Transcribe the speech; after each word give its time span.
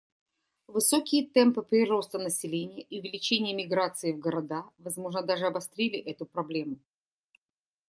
Высокие 0.65 1.27
темпы 1.27 1.61
прироста 1.61 2.17
населения 2.17 2.81
и 2.81 2.99
увеличение 2.99 3.53
миграции 3.53 4.13
в 4.13 4.17
города, 4.17 4.65
возможно, 4.79 5.21
даже 5.21 5.45
обострили 5.45 5.99
эту 5.99 6.25
проблему. 6.25 6.79